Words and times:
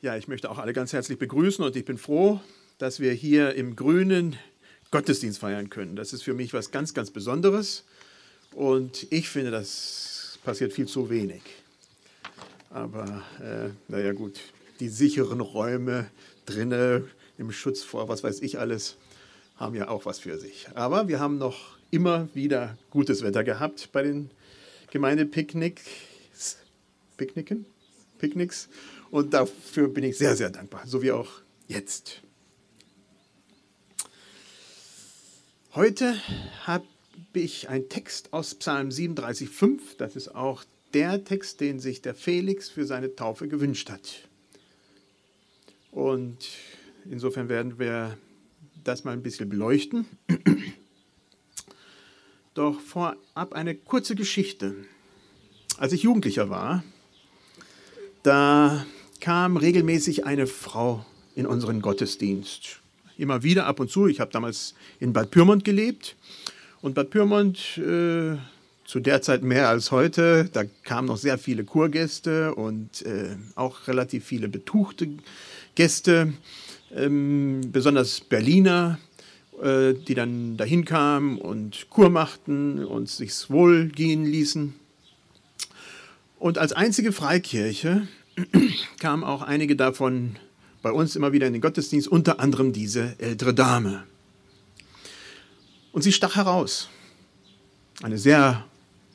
Ja, 0.00 0.16
ich 0.16 0.28
möchte 0.28 0.48
auch 0.48 0.58
alle 0.58 0.72
ganz 0.72 0.92
herzlich 0.92 1.18
begrüßen 1.18 1.64
und 1.64 1.74
ich 1.74 1.84
bin 1.84 1.98
froh, 1.98 2.40
dass 2.78 3.00
wir 3.00 3.12
hier 3.12 3.56
im 3.56 3.74
Grünen 3.74 4.36
Gottesdienst 4.92 5.40
feiern 5.40 5.70
können. 5.70 5.96
Das 5.96 6.12
ist 6.12 6.22
für 6.22 6.34
mich 6.34 6.54
was 6.54 6.70
ganz, 6.70 6.94
ganz 6.94 7.10
Besonderes 7.10 7.82
und 8.54 9.08
ich 9.10 9.28
finde, 9.28 9.50
das 9.50 10.38
passiert 10.44 10.72
viel 10.72 10.86
zu 10.86 11.10
wenig. 11.10 11.42
Aber 12.70 13.24
äh, 13.40 13.70
naja 13.88 14.12
gut, 14.12 14.38
die 14.78 14.88
sicheren 14.88 15.40
Räume 15.40 16.06
drinnen 16.46 17.10
im 17.36 17.50
Schutz 17.50 17.82
vor 17.82 18.08
was 18.08 18.22
weiß 18.22 18.40
ich 18.42 18.56
alles 18.60 18.96
haben 19.56 19.74
ja 19.74 19.88
auch 19.88 20.06
was 20.06 20.20
für 20.20 20.38
sich. 20.38 20.68
Aber 20.74 21.08
wir 21.08 21.18
haben 21.18 21.38
noch 21.38 21.76
immer 21.90 22.28
wieder 22.34 22.78
gutes 22.90 23.22
Wetter 23.22 23.42
gehabt 23.42 23.88
bei 23.90 24.04
den 24.04 24.30
Gemeindepicknicks. 24.92 25.82
Picknicken? 27.16 27.66
Picknicks. 28.18 28.68
Und 29.10 29.32
dafür 29.32 29.88
bin 29.88 30.04
ich 30.04 30.18
sehr, 30.18 30.36
sehr 30.36 30.50
dankbar, 30.50 30.86
so 30.86 31.02
wie 31.02 31.12
auch 31.12 31.28
jetzt. 31.66 32.22
Heute 35.74 36.20
habe 36.66 36.84
ich 37.32 37.68
einen 37.68 37.88
Text 37.88 38.32
aus 38.32 38.54
Psalm 38.54 38.88
37,5. 38.88 39.80
Das 39.96 40.16
ist 40.16 40.34
auch 40.34 40.64
der 40.92 41.24
Text, 41.24 41.60
den 41.60 41.78
sich 41.78 42.02
der 42.02 42.14
Felix 42.14 42.68
für 42.68 42.84
seine 42.84 43.14
Taufe 43.14 43.48
gewünscht 43.48 43.90
hat. 43.90 44.28
Und 45.90 46.38
insofern 47.10 47.48
werden 47.48 47.78
wir 47.78 48.18
das 48.84 49.04
mal 49.04 49.12
ein 49.12 49.22
bisschen 49.22 49.48
beleuchten. 49.48 50.06
Doch 52.54 52.80
vorab 52.80 53.52
eine 53.52 53.74
kurze 53.74 54.14
Geschichte. 54.14 54.74
Als 55.76 55.92
ich 55.92 56.02
Jugendlicher 56.02 56.50
war, 56.50 56.82
da 58.22 58.84
kam 59.28 59.58
regelmäßig 59.58 60.24
eine 60.24 60.46
Frau 60.46 61.04
in 61.36 61.44
unseren 61.44 61.82
Gottesdienst. 61.82 62.80
Immer 63.18 63.42
wieder, 63.42 63.66
ab 63.66 63.78
und 63.78 63.90
zu. 63.90 64.06
Ich 64.06 64.20
habe 64.20 64.32
damals 64.32 64.72
in 65.00 65.12
Bad 65.12 65.30
Pyrmont 65.30 65.66
gelebt. 65.66 66.16
Und 66.80 66.94
Bad 66.94 67.10
Pyrmont, 67.10 67.76
äh, 67.76 68.38
zu 68.86 69.00
der 69.00 69.20
Zeit 69.20 69.42
mehr 69.42 69.68
als 69.68 69.90
heute, 69.90 70.48
da 70.50 70.62
kamen 70.82 71.08
noch 71.08 71.18
sehr 71.18 71.36
viele 71.36 71.64
Kurgäste 71.64 72.54
und 72.54 73.02
äh, 73.02 73.36
auch 73.54 73.86
relativ 73.86 74.24
viele 74.24 74.48
betuchte 74.48 75.10
Gäste, 75.74 76.32
ähm, 76.96 77.60
besonders 77.70 78.22
Berliner, 78.22 78.98
äh, 79.62 79.92
die 79.92 80.14
dann 80.14 80.56
dahin 80.56 80.86
kamen 80.86 81.36
und 81.36 81.90
Kur 81.90 82.08
machten 82.08 82.82
und 82.82 83.10
sich's 83.10 83.50
wohlgehen 83.50 84.24
ließen. 84.24 84.72
Und 86.38 86.56
als 86.56 86.72
einzige 86.72 87.12
Freikirche 87.12 88.08
kamen 88.98 89.24
auch 89.24 89.42
einige 89.42 89.76
davon 89.76 90.36
bei 90.82 90.92
uns 90.92 91.16
immer 91.16 91.32
wieder 91.32 91.46
in 91.46 91.52
den 91.52 91.62
Gottesdienst, 91.62 92.08
unter 92.08 92.40
anderem 92.40 92.72
diese 92.72 93.16
ältere 93.18 93.54
Dame. 93.54 94.04
Und 95.92 96.02
sie 96.02 96.12
stach 96.12 96.36
heraus. 96.36 96.88
Eine 98.02 98.18
sehr 98.18 98.64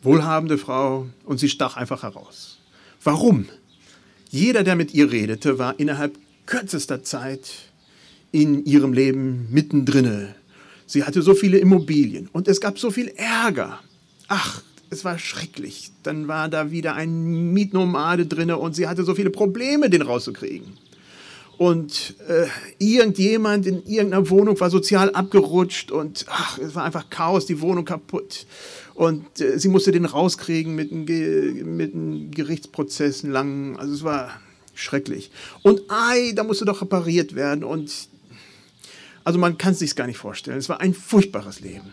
wohlhabende 0.01 0.57
Frau 0.57 1.07
und 1.25 1.39
sie 1.39 1.49
stach 1.49 1.77
einfach 1.77 2.03
heraus. 2.03 2.59
Warum? 3.03 3.47
Jeder, 4.29 4.63
der 4.63 4.75
mit 4.75 4.93
ihr 4.93 5.11
redete, 5.11 5.59
war 5.59 5.79
innerhalb 5.79 6.17
kürzester 6.45 7.03
Zeit 7.03 7.51
in 8.31 8.65
ihrem 8.65 8.91
Leben 8.91 9.47
mittendrin. 9.51 10.29
Sie 10.85 11.03
hatte 11.03 11.21
so 11.21 11.33
viele 11.33 11.59
Immobilien 11.59 12.29
und 12.33 12.47
es 12.47 12.59
gab 12.59 12.77
so 12.77 12.91
viel 12.91 13.07
Ärger. 13.15 13.79
Ach, 14.27 14.61
es 14.93 15.03
war 15.03 15.19
schrecklich. 15.19 15.91
Dann 16.03 16.27
war 16.27 16.47
da 16.47 16.71
wieder 16.71 16.93
ein 16.95 17.51
Mietnomade 17.53 18.25
drinne 18.25 18.57
und 18.57 18.75
sie 18.75 18.87
hatte 18.87 19.03
so 19.03 19.15
viele 19.15 19.29
Probleme, 19.29 19.89
den 19.89 20.01
rauszukriegen. 20.01 20.77
Und 21.57 22.15
äh, 22.27 22.47
irgendjemand 22.79 23.67
in 23.67 23.85
irgendeiner 23.85 24.29
Wohnung 24.29 24.59
war 24.59 24.69
sozial 24.69 25.11
abgerutscht 25.11 25.91
und 25.91 26.25
ach, 26.27 26.57
es 26.57 26.73
war 26.73 26.83
einfach 26.83 27.09
Chaos, 27.09 27.45
die 27.45 27.61
Wohnung 27.61 27.85
kaputt. 27.85 28.47
Und 28.95 29.39
äh, 29.39 29.59
sie 29.59 29.69
musste 29.69 29.91
den 29.91 30.05
rauskriegen 30.05 30.75
mit 30.75 30.91
einem, 30.91 31.05
Ge 31.05 32.29
Gerichtsprozess 32.31 33.23
lang. 33.23 33.77
Also 33.77 33.93
es 33.93 34.03
war 34.03 34.31
schrecklich. 34.73 35.31
Und 35.61 35.81
ei, 35.89 36.31
da 36.35 36.43
musste 36.43 36.65
doch 36.65 36.81
repariert 36.81 37.35
werden. 37.35 37.63
Und 37.63 37.91
also 39.23 39.37
man 39.37 39.57
kann 39.57 39.73
es 39.73 39.79
sich 39.79 39.95
gar 39.95 40.07
nicht 40.07 40.17
vorstellen. 40.17 40.57
Es 40.57 40.69
war 40.69 40.81
ein 40.81 40.93
furchtbares 40.93 41.59
Leben 41.59 41.91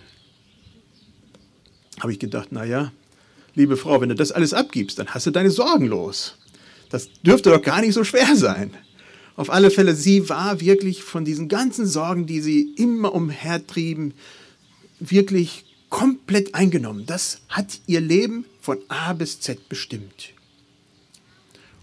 habe 2.00 2.12
ich 2.12 2.19
gedacht, 2.19 2.53
naja, 2.53 2.93
liebe 3.55 3.77
Frau, 3.77 4.00
wenn 4.00 4.09
du 4.09 4.15
das 4.15 4.33
alles 4.33 4.53
abgibst, 4.55 4.99
dann 4.99 5.09
hast 5.09 5.27
du 5.27 5.31
deine 5.31 5.50
Sorgen 5.50 5.87
los. 5.87 6.37
Das 6.91 7.09
dürfte 7.22 7.50
doch 7.50 7.62
gar 7.62 7.81
nicht 7.81 7.94
so 7.94 8.05
schwer 8.05 8.34
sein. 8.37 8.75
Auf 9.37 9.50
alle 9.50 9.71
Fälle, 9.71 9.94
sie 9.94 10.28
war 10.28 10.61
wirklich 10.61 11.03
von 11.03 11.25
diesen 11.25 11.49
ganzen 11.49 11.87
Sorgen, 11.87 12.27
die 12.27 12.41
sie 12.41 12.75
immer 12.77 13.15
umhertrieben, 13.15 14.12
wirklich 14.99 15.65
komplett 15.88 16.55
eingenommen. 16.55 17.06
Das 17.06 17.41
hat 17.49 17.81
ihr 17.87 18.00
Leben 18.00 18.44
von 18.61 18.78
A 18.88 19.12
bis 19.12 19.41
Z 19.41 19.69
bestimmt. 19.69 20.34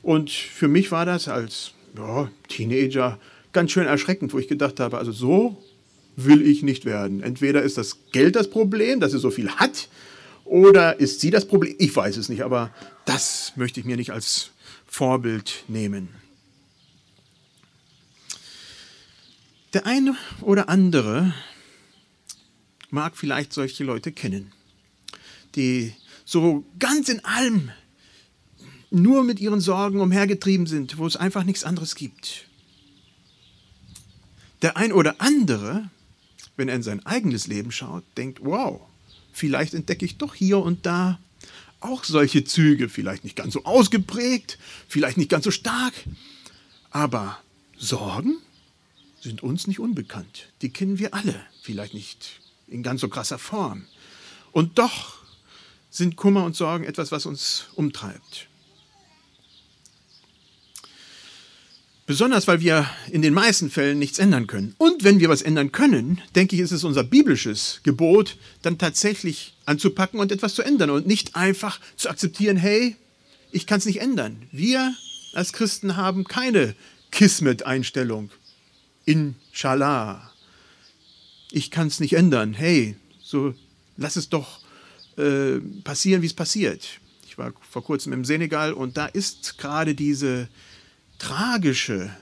Und 0.04 0.30
für 0.30 0.68
mich 0.68 0.92
war 0.92 1.06
das 1.06 1.28
als 1.28 1.72
ja, 1.98 2.30
Teenager 2.48 3.20
ganz 3.54 3.72
schön 3.72 3.88
erschreckend, 3.88 4.34
wo 4.34 4.40
ich 4.40 4.48
gedacht 4.48 4.80
habe, 4.80 4.98
also 4.98 5.12
so 5.12 5.58
will 6.18 6.46
ich 6.46 6.64
nicht 6.64 6.84
werden. 6.84 7.24
Entweder 7.24 7.62
ist 7.62 7.78
das 7.78 7.98
Geld 8.12 8.36
das 8.36 8.50
Problem, 8.50 9.00
dass 9.00 9.14
sie 9.14 9.20
so 9.20 9.32
viel 9.32 9.50
hat, 9.52 9.88
oder 10.44 11.00
ist 11.00 11.22
sie 11.22 11.30
das 11.30 11.48
Problem? 11.48 11.76
Ich 11.78 11.96
weiß 11.96 12.18
es 12.18 12.30
nicht, 12.30 12.42
aber 12.42 12.74
das 13.06 13.54
möchte 13.56 13.80
ich 13.80 13.86
mir 13.86 13.98
nicht 13.98 14.12
als 14.12 14.52
Vorbild 14.88 15.64
nehmen. 15.68 16.10
Der 19.74 19.86
eine 19.86 20.16
oder 20.42 20.70
andere 20.70 21.34
mag 22.90 23.18
vielleicht 23.18 23.54
solche 23.54 23.84
Leute 23.84 24.12
kennen, 24.12 24.54
die 25.56 25.94
so 26.26 26.64
ganz 26.80 27.10
in 27.10 27.24
allem 27.26 27.72
nur 28.90 29.24
mit 29.24 29.42
ihren 29.42 29.60
Sorgen 29.60 30.00
umhergetrieben 30.00 30.66
sind, 30.66 30.98
wo 30.98 31.06
es 31.06 31.18
einfach 31.18 31.44
nichts 31.44 31.66
anderes 31.66 31.96
gibt. 31.96 32.48
Der 34.62 34.78
ein 34.78 34.94
oder 34.94 35.16
andere 35.20 35.90
wenn 36.58 36.68
er 36.68 36.76
in 36.76 36.84
sein 36.84 37.06
eigenes 37.06 37.48
Leben 37.48 37.72
schaut, 37.72 38.04
denkt, 38.18 38.40
wow, 38.44 38.82
vielleicht 39.32 39.74
entdecke 39.74 40.06
ich 40.06 40.18
doch 40.18 40.36
hier 40.36 40.60
und 40.60 40.86
da 40.86 41.20
auch 41.80 42.04
solche 42.04 42.44
Züge, 42.44 42.90
vielleicht 42.90 43.24
nicht 43.24 43.36
ganz 43.36 43.54
so 43.54 43.64
ausgeprägt, 43.64 44.58
vielleicht 44.88 45.18
nicht 45.18 45.30
ganz 45.30 45.46
so 45.46 45.52
stark, 45.52 45.94
aber 46.90 47.38
Sorgen 47.78 48.38
sind 49.22 49.44
uns 49.44 49.68
nicht 49.68 49.80
unbekannt. 49.80 50.50
Die 50.62 50.70
kennen 50.70 51.00
wir 51.00 51.14
alle, 51.14 51.40
vielleicht 51.62 51.94
nicht 51.94 52.40
in 52.68 52.84
ganz 52.84 53.02
so 53.02 53.10
krasser 53.10 53.38
Form. 53.38 53.86
Und 54.52 54.80
doch 54.80 55.18
sind 55.92 56.16
Kummer 56.16 56.44
und 56.44 56.56
Sorgen 56.56 56.84
etwas, 56.84 57.12
was 57.12 57.26
uns 57.26 57.68
umtreibt. 57.76 58.48
Besonders, 62.08 62.48
weil 62.48 62.62
wir 62.62 62.90
in 63.12 63.22
den 63.22 63.34
meisten 63.34 63.70
Fällen 63.70 64.00
nichts 64.00 64.18
ändern 64.18 64.48
können. 64.48 64.74
Und 64.78 65.04
wenn 65.04 65.20
wir 65.20 65.28
was 65.28 65.42
ändern 65.42 65.74
können, 65.74 66.22
denke 66.36 66.56
ich, 66.56 66.62
ist 66.62 66.72
es 66.72 66.86
unser 66.86 67.04
biblisches 67.04 67.82
Gebot, 67.84 68.38
dann 68.62 68.78
tatsächlich 68.78 69.58
anzupacken 69.66 70.22
und 70.22 70.32
etwas 70.32 70.56
zu 70.56 70.62
ändern 70.62 70.90
und 70.90 71.06
nicht 71.06 71.36
einfach 71.36 71.82
zu 71.98 72.10
akzeptieren, 72.10 72.56
hey, 72.56 72.96
ich 73.52 73.68
kann 73.68 73.80
es 73.80 73.86
nicht 73.86 74.00
ändern. 74.00 74.44
Wir 74.54 74.96
als 75.34 75.52
Christen 75.52 75.98
haben 75.98 76.24
keine 76.24 76.76
Kismet-Einstellung. 77.12 78.32
Inshallah. 79.04 80.32
Ich 81.52 81.72
kann 81.72 81.88
es 81.88 82.00
nicht 82.00 82.14
ändern. 82.14 82.54
Hey, 82.54 82.96
so 83.22 83.54
lass 83.98 84.16
es 84.16 84.30
doch 84.30 84.62
äh, 85.18 85.60
passieren, 85.84 86.22
wie 86.22 86.28
es 86.28 86.34
passiert. 86.34 86.88
Ich 87.28 87.38
war 87.38 87.52
vor 87.70 87.84
kurzem 87.84 88.14
im 88.14 88.24
Senegal 88.24 88.72
und 88.72 88.96
da 88.96 89.08
ist 89.08 89.58
gerade 89.58 89.94
diese 89.94 90.48
tragische 91.20 92.16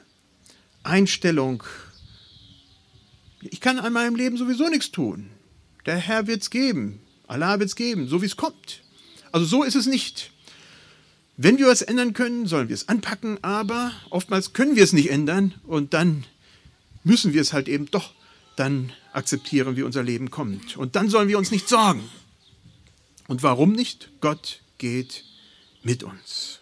Einstellung, 0.83 1.63
ich 3.41 3.61
kann 3.61 3.79
an 3.79 3.93
meinem 3.93 4.15
Leben 4.15 4.37
sowieso 4.37 4.67
nichts 4.69 4.91
tun. 4.91 5.29
Der 5.85 5.97
Herr 5.97 6.27
wird 6.27 6.41
es 6.41 6.49
geben. 6.49 6.99
Allah 7.27 7.59
wird 7.59 7.69
es 7.69 7.75
geben, 7.75 8.07
so 8.07 8.21
wie 8.21 8.25
es 8.25 8.37
kommt. 8.37 8.81
Also 9.31 9.45
so 9.45 9.63
ist 9.63 9.75
es 9.75 9.85
nicht. 9.85 10.31
Wenn 11.37 11.57
wir 11.57 11.67
was 11.67 11.81
ändern 11.81 12.13
können, 12.13 12.47
sollen 12.47 12.69
wir 12.69 12.73
es 12.73 12.87
anpacken, 12.87 13.43
aber 13.43 13.91
oftmals 14.09 14.53
können 14.53 14.75
wir 14.75 14.83
es 14.83 14.93
nicht 14.93 15.11
ändern 15.11 15.53
und 15.65 15.93
dann 15.93 16.23
müssen 17.03 17.33
wir 17.33 17.41
es 17.41 17.51
halt 17.51 17.67
eben 17.67 17.91
doch 17.91 18.13
dann 18.55 18.93
akzeptieren, 19.11 19.75
wie 19.75 19.83
unser 19.83 20.03
Leben 20.03 20.31
kommt. 20.31 20.77
Und 20.77 20.95
dann 20.95 21.09
sollen 21.09 21.27
wir 21.27 21.37
uns 21.37 21.51
nicht 21.51 21.67
sorgen. 21.67 22.09
Und 23.27 23.43
warum 23.43 23.73
nicht? 23.73 24.09
Gott 24.21 24.61
geht 24.77 25.25
mit 25.83 26.03
uns. 26.03 26.59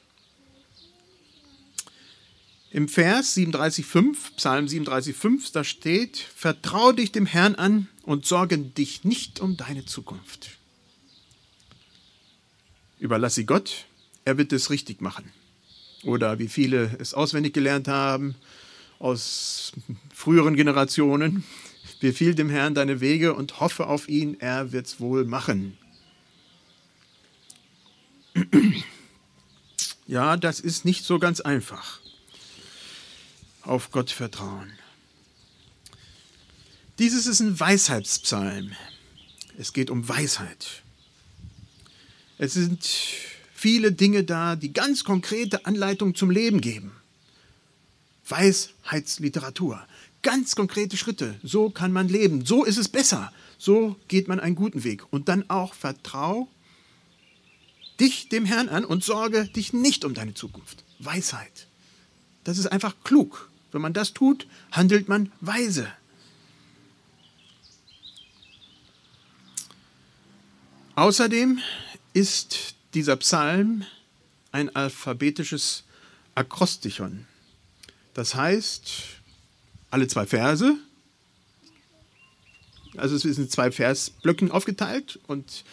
Im 2.74 2.88
Vers 2.88 3.38
37,5, 3.38 4.36
Psalm 4.36 4.66
37,5, 4.66 5.54
da 5.54 5.64
steht, 5.64 6.18
Vertrau 6.18 6.92
dich 6.92 7.12
dem 7.12 7.28
Herrn 7.28 7.54
an 7.54 7.88
und 8.02 8.26
sorge 8.26 8.58
dich 8.58 9.04
nicht 9.04 9.40
um 9.40 9.58
deine 9.58 9.86
Zukunft. 9.86 10.58
Überlass 12.98 13.36
sie 13.36 13.46
Gott, 13.46 13.86
er 14.26 14.40
wird 14.40 14.52
es 14.54 14.72
richtig 14.72 15.02
machen. 15.02 15.32
oder 16.04 16.40
wie 16.40 16.48
viele 16.48 16.98
es 16.98 17.14
auswendig 17.14 17.54
gelernt 17.54 17.88
haben 17.88 18.34
aus 18.98 19.74
früheren 20.12 20.56
Generationen. 20.56 21.44
Befiehl 22.00 22.34
dem 22.34 22.50
Herrn 22.50 22.74
deine 22.74 23.02
Wege 23.02 23.36
und 23.36 23.60
hoffe 23.60 23.86
auf 23.86 24.10
ihn, 24.10 24.40
er 24.40 24.72
wird's 24.72 25.00
wohl 25.00 25.26
machen. 25.26 25.78
Ja, 30.06 30.36
das 30.36 30.60
ist 30.60 30.84
nicht 30.84 31.06
so 31.06 31.18
ganz 31.18 31.40
einfach. 31.40 32.03
Auf 33.64 33.92
Gott 33.92 34.12
vertrauen. 34.12 34.74
Dieses 37.00 37.28
ist 37.28 37.40
ein 37.40 37.60
Weisheitspsalm. 37.60 38.74
Es 39.58 39.74
geht 39.74 39.90
um 39.90 40.08
Weisheit. 40.08 40.84
Es 42.38 42.54
sind 42.54 42.86
viele 43.54 43.92
Dinge 43.92 44.24
da, 44.24 44.56
die 44.56 44.74
ganz 44.74 45.04
konkrete 45.04 45.66
Anleitungen 45.66 46.14
zum 46.14 46.30
Leben 46.30 46.60
geben. 46.60 46.92
Weisheitsliteratur. 48.28 49.86
Ganz 50.22 50.56
konkrete 50.56 50.98
Schritte. 50.98 51.40
So 51.42 51.70
kann 51.70 51.92
man 51.92 52.10
leben. 52.10 52.46
So 52.46 52.64
ist 52.64 52.78
es 52.78 52.90
besser. 52.90 53.32
So 53.58 53.96
geht 54.08 54.28
man 54.28 54.40
einen 54.40 54.56
guten 54.56 54.84
Weg. 54.84 55.06
Und 55.12 55.30
dann 55.30 55.50
auch 55.50 55.74
vertrau 55.74 56.50
dich 58.00 58.30
dem 58.30 58.46
Herrn 58.46 58.70
an 58.70 58.86
und 58.86 59.04
sorge 59.04 59.46
dich 59.46 59.72
nicht 59.72 60.04
um 60.04 60.14
deine 60.14 60.34
Zukunft. 60.34 60.84
Weisheit. 61.00 61.68
Das 62.44 62.58
ist 62.58 62.68
einfach 62.68 62.96
klug. 63.04 63.50
Wenn 63.74 63.82
man 63.82 63.94
das 63.94 64.14
tut, 64.14 64.48
handelt 64.72 65.10
man 65.10 65.32
weise. 65.42 65.88
Außerdem 70.96 71.60
ist 72.14 72.76
dieser 72.94 73.16
Psalm 73.18 73.84
ein 74.52 74.74
alphabetisches 74.76 75.84
Akrostichon. 76.36 77.26
Das 78.14 78.36
heißt, 78.36 78.92
alle 79.90 80.08
zwei 80.08 80.28
Verse, 80.28 80.76
also 82.96 83.16
es 83.16 83.24
sind 83.24 83.52
zwei 83.52 83.72
Versblöcken 83.72 84.52
aufgeteilt 84.52 85.20
und 85.26 85.64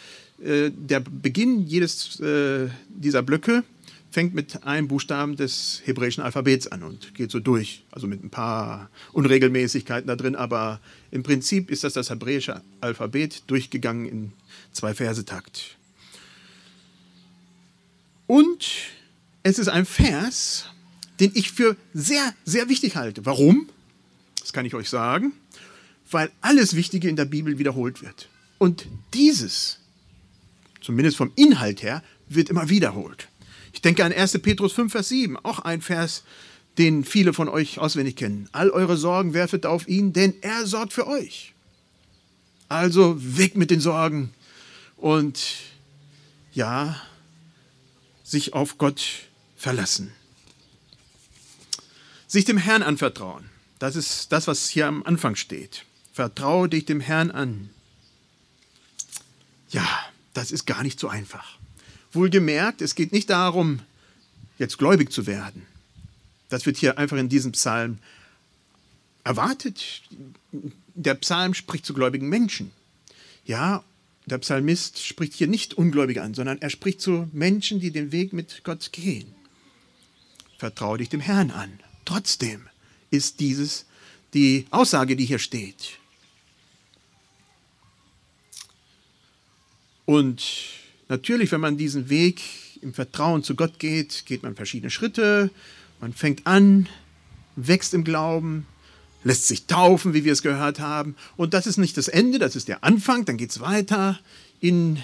äh, 0.43 0.71
der 0.71 1.01
Beginn 1.01 1.67
jedes 1.67 2.19
äh, 2.21 2.71
dieser 2.89 3.23
Blöcke 3.23 3.63
fängt 4.11 4.35
mit 4.35 4.65
einem 4.65 4.89
Buchstaben 4.89 5.37
des 5.37 5.83
hebräischen 5.85 6.23
Alphabets 6.23 6.67
an 6.67 6.83
und 6.83 7.15
geht 7.15 7.31
so 7.31 7.39
durch. 7.39 7.85
Also 7.91 8.07
mit 8.07 8.23
ein 8.23 8.31
paar 8.31 8.91
Unregelmäßigkeiten 9.13 10.09
da 10.09 10.17
drin, 10.17 10.35
aber 10.35 10.81
im 11.11 11.23
Prinzip 11.23 11.71
ist 11.71 11.85
das 11.85 11.93
das 11.93 12.11
hebräische 12.11 12.63
Alphabet 12.81 13.45
durchgegangen 13.47 14.07
in 14.07 14.33
zwei 14.73 14.95
Versetakt. 14.95 15.77
Und 18.27 18.67
es 19.43 19.59
ist 19.59 19.69
ein 19.69 19.87
Vers, 19.87 20.67
den 21.21 21.33
ich 21.35 21.53
für 21.53 21.77
sehr, 21.95 22.35
sehr 22.45 22.69
wichtig 22.69 22.97
halte. 22.97 23.27
Warum? 23.27 23.69
Das 24.41 24.53
kann 24.53 24.67
ich 24.67 24.75
euch 24.75 24.89
sagen. 24.89 25.33
Weil 26.11 26.31
alles 26.41 26.75
Wichtige 26.75 27.09
in 27.09 27.17
der 27.17 27.25
Bibel 27.25 27.59
wiederholt 27.59 28.03
wird. 28.03 28.29
Und 28.59 28.87
dieses, 29.15 29.79
zumindest 30.81 31.17
vom 31.17 31.33
Inhalt 31.37 31.83
her, 31.83 32.03
wird 32.29 32.51
immer 32.51 32.69
wiederholt. 32.69 33.29
Ich 33.73 33.83
denke 33.83 34.05
an 34.05 34.13
1. 34.13 34.39
Petrus 34.41 34.73
5, 34.73 34.93
Vers 34.93 35.09
7, 35.09 35.37
auch 35.39 35.61
ein 35.61 35.81
Vers, 35.81 36.25
den 36.79 37.05
viele 37.05 37.33
von 37.33 37.49
euch 37.49 37.79
auswendig 37.79 38.17
kennen. 38.17 38.49
All 38.53 38.71
eure 38.71 38.97
Sorgen 38.97 39.35
werfet 39.35 39.67
auf 39.67 39.89
ihn, 39.89 40.13
denn 40.13 40.35
er 40.41 40.67
sorgt 40.67 40.93
für 40.93 41.07
euch. 41.07 41.53
Also 42.69 43.17
weg 43.19 43.57
mit 43.57 43.71
den 43.71 43.81
Sorgen 43.81 44.33
und 44.97 45.41
ja, 46.53 47.01
sich 48.23 48.55
auf 48.55 48.79
Gott 48.79 49.03
verlassen. 49.57 50.13
Sich 52.27 52.45
dem 52.45 52.59
Herrn 52.59 52.83
anvertrauen. 52.83 53.51
Das 53.79 53.97
ist 53.97 54.31
das, 54.31 54.47
was 54.47 54.69
hier 54.69 54.87
am 54.87 55.03
Anfang 55.03 55.37
steht. 55.37 55.85
Vertraue 56.13 56.69
dich 56.69 56.85
dem 56.85 57.01
Herrn 57.01 57.31
an. 57.31 57.71
Ja, 59.71 59.89
das 60.35 60.53
ist 60.53 60.67
gar 60.67 60.83
nicht 60.83 61.01
so 61.01 61.09
einfach. 61.09 61.60
Wohlgemerkt, 62.13 62.83
es 62.83 62.95
geht 62.95 63.13
nicht 63.13 63.31
darum, 63.31 63.81
jetzt 64.59 64.79
gläubig 64.79 65.13
zu 65.13 65.27
werden. 65.27 65.67
Das 66.49 66.67
wird 66.67 66.77
hier 66.77 66.99
einfach 66.99 67.17
in 67.17 67.29
diesem 67.29 67.53
Psalm 67.53 67.99
erwartet. 69.25 70.03
Der 70.95 71.15
Psalm 71.15 71.55
spricht 71.55 71.87
zu 71.87 71.95
gläubigen 71.95 72.29
Menschen. 72.29 72.73
Ja, 73.45 73.85
der 74.27 74.39
Psalmist 74.39 75.05
spricht 75.05 75.35
hier 75.35 75.47
nicht 75.47 75.75
Ungläubige 75.75 76.23
an, 76.23 76.35
sondern 76.35 76.61
er 76.61 76.71
spricht 76.71 77.01
zu 77.01 77.29
Menschen, 77.33 77.81
die 77.81 77.91
den 77.91 78.13
Weg 78.13 78.33
mit 78.33 78.63
Gott 78.65 78.93
gehen. 78.93 79.35
Vertraue 80.59 80.99
dich 80.99 81.09
dem 81.09 81.21
Herrn 81.21 81.51
an. 81.51 81.81
Trotzdem 82.05 82.69
ist 83.11 83.41
dieses 83.41 83.87
die 84.35 84.67
Aussage, 84.71 85.17
die 85.17 85.25
hier 85.25 85.39
steht. 85.39 85.99
Und 90.05 90.43
natürlich, 91.11 91.53
wenn 91.53 91.61
man 91.61 91.77
diesen 91.77 92.09
Weg 92.09 92.41
im 92.81 92.95
Vertrauen 92.95 93.43
zu 93.43 93.55
Gott 93.55 93.79
geht, 93.79 94.25
geht 94.25 94.43
man 94.43 94.55
verschiedene 94.55 94.91
Schritte. 94.91 95.51
Man 96.01 96.15
fängt 96.15 96.47
an, 96.47 96.89
wächst 97.57 97.93
im 97.93 98.05
Glauben, 98.05 98.67
lässt 99.23 99.47
sich 99.47 99.67
taufen, 99.67 100.15
wie 100.15 100.25
wir 100.25 100.33
es 100.33 100.41
gehört 100.41 100.81
haben. 100.81 101.17
Und 101.37 101.53
das 101.53 101.67
ist 101.67 101.77
nicht 101.77 101.99
das 101.99 102.09
Ende, 102.09 102.39
das 102.39 102.57
ist 102.57 102.69
der 102.69 102.85
Anfang. 102.85 103.27
Dann 103.27 103.37
geht 103.37 103.51
es 103.51 103.61
weiter 103.61 104.19
in, 104.61 104.99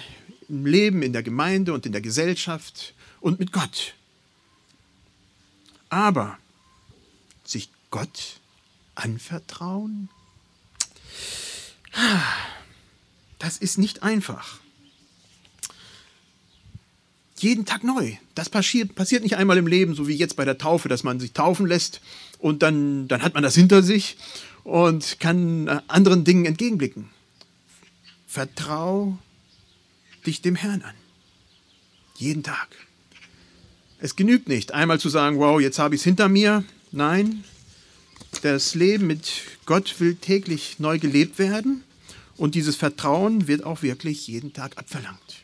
im 0.49 0.65
Leben, 0.65 1.03
in 1.03 1.13
der 1.13 1.23
Gemeinde 1.23 1.73
und 1.73 1.85
in 1.85 1.91
der 1.91 2.01
Gesellschaft 2.01 2.95
und 3.21 3.39
mit 3.39 3.51
Gott. 3.51 3.93
Aber 5.89 6.39
sich 7.43 7.69
Gott 7.91 8.39
anvertrauen, 8.95 10.09
das 13.39 13.57
ist 13.57 13.77
nicht 13.77 14.03
einfach. 14.03 14.59
Jeden 17.39 17.65
Tag 17.65 17.83
neu. 17.83 18.13
Das 18.35 18.49
passiert, 18.49 18.95
passiert 18.95 19.23
nicht 19.23 19.37
einmal 19.37 19.57
im 19.57 19.67
Leben, 19.67 19.93
so 19.93 20.07
wie 20.07 20.15
jetzt 20.15 20.35
bei 20.35 20.45
der 20.45 20.57
Taufe, 20.57 20.89
dass 20.89 21.03
man 21.03 21.19
sich 21.19 21.33
taufen 21.33 21.67
lässt 21.67 22.01
und 22.39 22.63
dann, 22.63 23.07
dann 23.07 23.21
hat 23.21 23.35
man 23.35 23.43
das 23.43 23.55
hinter 23.55 23.83
sich 23.83 24.17
und 24.63 25.19
kann 25.19 25.67
äh, 25.67 25.79
anderen 25.87 26.23
Dingen 26.23 26.45
entgegenblicken. 26.45 27.09
Vertrau 28.27 29.17
dich 30.25 30.41
dem 30.41 30.55
Herrn 30.55 30.81
an. 30.81 30.95
Jeden 32.15 32.43
Tag. 32.43 32.67
Es 33.99 34.15
genügt 34.15 34.47
nicht, 34.47 34.73
einmal 34.73 34.99
zu 34.99 35.09
sagen, 35.09 35.39
wow, 35.39 35.59
jetzt 35.59 35.79
habe 35.79 35.95
ich 35.95 36.01
es 36.01 36.05
hinter 36.05 36.29
mir. 36.29 36.63
Nein, 36.91 37.43
das 38.41 38.75
Leben 38.75 39.07
mit 39.07 39.31
Gott 39.65 39.99
will 39.99 40.15
täglich 40.15 40.79
neu 40.79 40.99
gelebt 40.99 41.39
werden 41.39 41.83
und 42.35 42.55
dieses 42.55 42.75
Vertrauen 42.75 43.47
wird 43.47 43.63
auch 43.63 43.81
wirklich 43.81 44.27
jeden 44.27 44.53
Tag 44.53 44.77
abverlangt. 44.77 45.43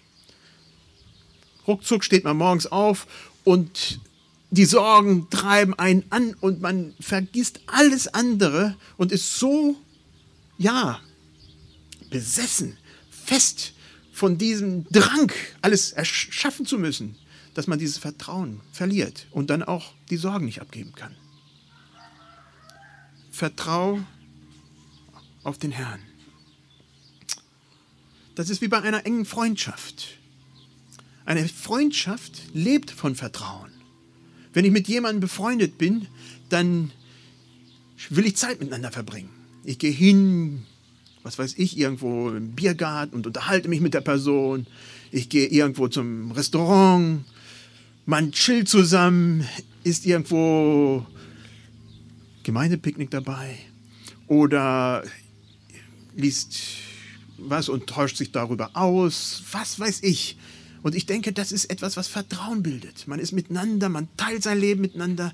Ruckzuck 1.68 2.04
steht 2.04 2.24
man 2.24 2.38
morgens 2.38 2.68
auf 2.68 3.08
und 3.44 4.00
die 4.52 4.66
Sorgen 4.66 5.30
treiben 5.30 5.74
einen 5.80 6.04
an 6.12 6.36
und 6.36 6.62
man 6.62 6.94
vergisst 7.00 7.62
alles 7.66 8.08
andere 8.08 8.76
und 8.98 9.12
ist 9.12 9.40
so, 9.40 9.76
ja, 10.58 11.00
besessen, 12.12 12.78
fest 13.10 13.74
von 14.12 14.38
diesem 14.38 14.86
Drang, 14.92 15.32
alles 15.62 15.92
erschaffen 15.92 16.68
zu 16.68 16.78
müssen, 16.78 17.16
dass 17.56 17.66
man 17.66 17.80
dieses 17.80 17.98
Vertrauen 17.98 18.62
verliert 18.72 19.26
und 19.32 19.50
dann 19.50 19.64
auch 19.64 19.94
die 20.12 20.18
Sorgen 20.18 20.46
nicht 20.46 20.62
abgeben 20.62 20.94
kann. 20.94 21.16
Vertrau 23.32 24.00
auf 25.44 25.58
den 25.58 25.72
Herrn. 25.72 26.00
Das 28.36 28.52
ist 28.52 28.62
wie 28.62 28.68
bei 28.68 28.82
einer 28.82 29.06
engen 29.06 29.26
Freundschaft. 29.26 30.20
Eine 31.26 31.48
Freundschaft 31.48 32.42
lebt 32.54 32.92
von 32.92 33.16
Vertrauen. 33.16 33.72
Wenn 34.54 34.66
ich 34.66 34.72
mit 34.72 34.88
jemandem 34.88 35.22
befreundet 35.22 35.78
bin, 35.78 36.08
dann 36.50 36.92
will 38.10 38.26
ich 38.26 38.36
Zeit 38.36 38.60
miteinander 38.60 38.92
verbringen. 38.92 39.30
Ich 39.64 39.80
gehe 39.80 39.92
hin, 39.92 40.64
was 41.24 41.40
weiß 41.40 41.56
ich, 41.58 41.78
irgendwo 41.78 42.30
im 42.30 42.52
Biergarten 42.52 43.16
und 43.16 43.26
unterhalte 43.26 43.70
mich 43.70 43.80
mit 43.80 43.94
der 43.94 44.02
Person. 44.02 44.68
Ich 45.12 45.30
gehe 45.30 45.48
irgendwo 45.48 45.88
zum 45.88 46.32
Restaurant. 46.32 47.24
Man 48.06 48.32
chillt 48.34 48.68
zusammen, 48.68 49.48
ist 49.84 50.06
irgendwo 50.06 51.06
Gemeindepicknick 52.44 53.10
dabei 53.10 53.58
oder 54.28 55.04
liest 56.16 56.60
was 57.38 57.70
und 57.70 57.88
täuscht 57.88 58.18
sich 58.18 58.32
darüber 58.32 58.72
aus. 58.74 59.44
Was 59.52 59.80
weiß 59.80 60.04
ich. 60.04 60.38
Und 60.84 60.96
ich 60.96 61.06
denke, 61.06 61.32
das 61.32 61.52
ist 61.52 61.66
etwas, 61.66 61.98
was 61.98 62.08
Vertrauen 62.08 62.62
bildet. 62.62 63.08
Man 63.08 63.20
ist 63.20 63.32
miteinander, 63.32 63.88
man 63.90 64.10
teilt 64.18 64.44
sein 64.44 64.60
Leben 64.60 64.82
miteinander, 64.82 65.34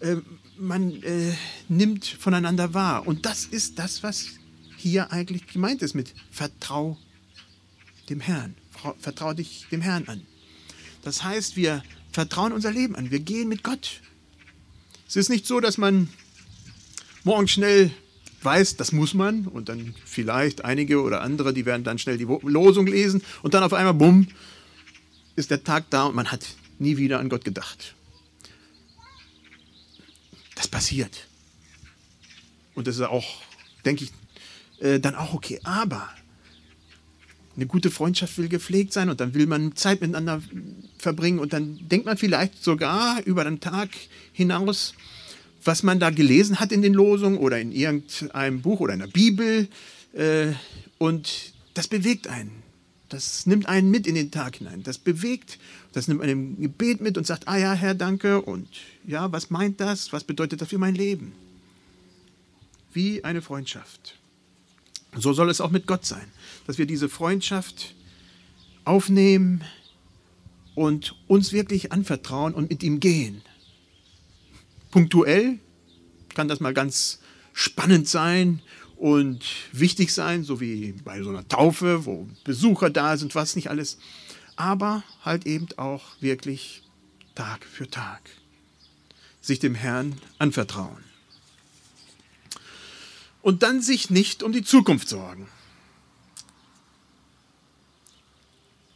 äh, 0.00 0.16
man 0.58 1.02
äh, 1.04 1.32
nimmt 1.68 2.04
voneinander 2.04 2.74
wahr. 2.74 3.06
Und 3.06 3.24
das 3.24 3.44
ist 3.44 3.78
das, 3.78 4.02
was 4.02 4.26
hier 4.76 5.12
eigentlich 5.12 5.46
gemeint 5.46 5.82
ist 5.82 5.94
mit 5.94 6.14
Vertrau 6.30 6.98
dem 8.10 8.20
Herrn. 8.20 8.54
Vertrau 8.98 9.34
dich 9.34 9.66
dem 9.70 9.80
Herrn 9.80 10.08
an. 10.08 10.22
Das 11.02 11.22
heißt, 11.22 11.56
wir 11.56 11.82
vertrauen 12.10 12.52
unser 12.52 12.72
Leben 12.72 12.96
an. 12.96 13.10
Wir 13.10 13.20
gehen 13.20 13.48
mit 13.48 13.62
Gott. 13.62 14.00
Es 15.06 15.14
ist 15.14 15.30
nicht 15.30 15.46
so, 15.46 15.60
dass 15.60 15.78
man 15.78 16.08
morgen 17.22 17.46
schnell 17.46 17.92
weiß, 18.42 18.76
das 18.76 18.92
muss 18.92 19.14
man 19.14 19.46
und 19.46 19.68
dann 19.68 19.94
vielleicht 20.04 20.64
einige 20.64 21.02
oder 21.02 21.22
andere, 21.22 21.52
die 21.52 21.66
werden 21.66 21.84
dann 21.84 21.98
schnell 21.98 22.18
die 22.18 22.26
Losung 22.42 22.86
lesen 22.86 23.22
und 23.42 23.54
dann 23.54 23.62
auf 23.62 23.72
einmal, 23.72 23.94
bumm, 23.94 24.28
ist 25.38 25.50
der 25.50 25.64
Tag 25.64 25.88
da 25.90 26.04
und 26.04 26.16
man 26.16 26.30
hat 26.30 26.46
nie 26.78 26.96
wieder 26.96 27.20
an 27.20 27.28
Gott 27.28 27.44
gedacht. 27.44 27.94
Das 30.54 30.68
passiert. 30.68 31.26
Und 32.74 32.86
das 32.86 32.96
ist 32.96 33.02
auch, 33.02 33.42
denke 33.84 34.04
ich, 34.04 34.12
äh, 34.80 35.00
dann 35.00 35.14
auch 35.14 35.34
okay. 35.34 35.60
Aber 35.62 36.08
eine 37.56 37.66
gute 37.66 37.90
Freundschaft 37.90 38.38
will 38.38 38.48
gepflegt 38.48 38.92
sein 38.92 39.08
und 39.08 39.20
dann 39.20 39.34
will 39.34 39.46
man 39.46 39.74
Zeit 39.74 40.00
miteinander 40.00 40.42
verbringen 40.98 41.38
und 41.38 41.52
dann 41.52 41.88
denkt 41.88 42.06
man 42.06 42.16
vielleicht 42.16 42.62
sogar 42.62 43.22
über 43.24 43.44
den 43.44 43.60
Tag 43.60 43.90
hinaus, 44.32 44.94
was 45.64 45.82
man 45.82 45.98
da 45.98 46.10
gelesen 46.10 46.60
hat 46.60 46.72
in 46.72 46.82
den 46.82 46.94
Losungen 46.94 47.38
oder 47.38 47.60
in 47.60 47.72
irgendeinem 47.72 48.62
Buch 48.62 48.80
oder 48.80 48.94
in 48.94 49.00
der 49.00 49.06
Bibel 49.08 49.68
äh, 50.12 50.52
und 50.98 51.52
das 51.74 51.88
bewegt 51.88 52.28
einen. 52.28 52.67
Das 53.08 53.46
nimmt 53.46 53.66
einen 53.66 53.90
mit 53.90 54.06
in 54.06 54.14
den 54.14 54.30
Tag 54.30 54.56
hinein. 54.56 54.82
Das 54.82 54.98
bewegt, 54.98 55.58
das 55.92 56.08
nimmt 56.08 56.20
man 56.20 56.28
im 56.28 56.60
Gebet 56.60 57.00
mit 57.00 57.16
und 57.16 57.26
sagt, 57.26 57.48
ah 57.48 57.56
ja, 57.56 57.72
Herr, 57.72 57.94
danke. 57.94 58.42
Und 58.42 58.68
ja, 59.06 59.32
was 59.32 59.50
meint 59.50 59.80
das? 59.80 60.12
Was 60.12 60.24
bedeutet 60.24 60.60
das 60.60 60.68
für 60.68 60.78
mein 60.78 60.94
Leben? 60.94 61.32
Wie 62.92 63.24
eine 63.24 63.40
Freundschaft. 63.40 64.18
So 65.16 65.32
soll 65.32 65.48
es 65.48 65.60
auch 65.60 65.70
mit 65.70 65.86
Gott 65.86 66.04
sein, 66.04 66.26
dass 66.66 66.76
wir 66.76 66.86
diese 66.86 67.08
Freundschaft 67.08 67.94
aufnehmen 68.84 69.62
und 70.74 71.14
uns 71.26 71.52
wirklich 71.52 71.92
anvertrauen 71.92 72.54
und 72.54 72.68
mit 72.68 72.82
ihm 72.82 73.00
gehen. 73.00 73.42
Punktuell 74.90 75.58
kann 76.34 76.48
das 76.48 76.60
mal 76.60 76.74
ganz 76.74 77.20
spannend 77.52 78.06
sein 78.06 78.60
und 78.98 79.44
wichtig 79.72 80.12
sein, 80.12 80.42
so 80.42 80.60
wie 80.60 80.92
bei 81.04 81.22
so 81.22 81.30
einer 81.30 81.46
Taufe, 81.46 82.04
wo 82.04 82.28
Besucher 82.44 82.90
da 82.90 83.16
sind, 83.16 83.34
was 83.34 83.54
nicht 83.56 83.70
alles. 83.70 83.98
Aber 84.56 85.04
halt 85.24 85.46
eben 85.46 85.68
auch 85.76 86.02
wirklich 86.20 86.82
Tag 87.34 87.64
für 87.64 87.88
Tag 87.88 88.20
sich 89.40 89.60
dem 89.60 89.76
Herrn 89.76 90.20
anvertrauen 90.38 91.04
und 93.40 93.62
dann 93.62 93.80
sich 93.80 94.10
nicht 94.10 94.42
um 94.42 94.52
die 94.52 94.64
Zukunft 94.64 95.08
sorgen. 95.08 95.48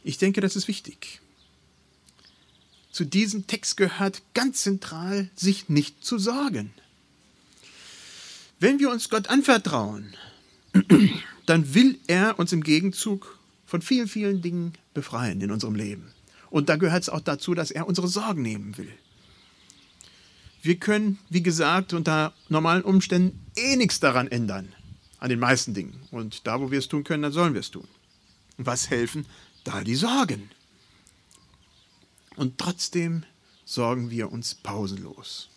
Ich 0.03 0.17
denke, 0.17 0.41
das 0.41 0.57
ist 0.57 0.67
wichtig. 0.67 1.21
Zu 2.91 3.05
diesem 3.05 3.47
Text 3.47 3.77
gehört 3.77 4.21
ganz 4.33 4.61
zentral, 4.63 5.29
sich 5.35 5.69
nicht 5.69 6.05
zu 6.05 6.19
sorgen. 6.19 6.73
Wenn 8.59 8.79
wir 8.79 8.89
uns 8.89 9.09
Gott 9.09 9.27
anvertrauen, 9.29 10.15
dann 11.45 11.73
will 11.73 11.99
er 12.07 12.39
uns 12.39 12.51
im 12.53 12.63
Gegenzug 12.63 13.37
von 13.65 13.81
vielen, 13.81 14.07
vielen 14.07 14.41
Dingen 14.41 14.73
befreien 14.93 15.41
in 15.41 15.51
unserem 15.51 15.75
Leben. 15.75 16.13
Und 16.49 16.69
da 16.69 16.75
gehört 16.75 17.03
es 17.03 17.09
auch 17.09 17.21
dazu, 17.21 17.53
dass 17.53 17.71
er 17.71 17.87
unsere 17.87 18.07
Sorgen 18.07 18.41
nehmen 18.41 18.77
will. 18.77 18.93
Wir 20.61 20.77
können, 20.77 21.19
wie 21.29 21.43
gesagt, 21.43 21.93
unter 21.93 22.33
normalen 22.47 22.83
Umständen 22.83 23.45
eh 23.57 23.75
nichts 23.75 23.99
daran 23.99 24.29
ändern, 24.29 24.73
an 25.19 25.29
den 25.29 25.39
meisten 25.39 25.73
Dingen. 25.73 25.99
Und 26.11 26.47
da, 26.47 26.61
wo 26.61 26.71
wir 26.71 26.79
es 26.79 26.87
tun 26.87 27.03
können, 27.03 27.23
dann 27.23 27.31
sollen 27.31 27.53
wir 27.53 27.59
es 27.59 27.71
tun. 27.71 27.87
Und 28.57 28.65
was 28.65 28.89
helfen? 28.89 29.25
Da 29.63 29.83
die 29.83 29.95
Sorgen. 29.95 30.51
Und 32.35 32.57
trotzdem 32.57 33.23
sorgen 33.65 34.09
wir 34.09 34.31
uns 34.31 34.55
pausenlos. 34.55 35.49